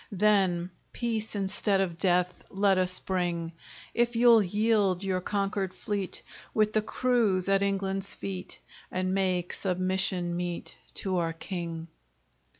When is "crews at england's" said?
6.81-8.15